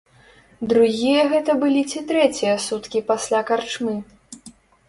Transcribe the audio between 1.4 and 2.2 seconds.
былі ці